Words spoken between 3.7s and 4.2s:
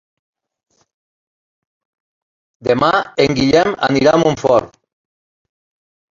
anirà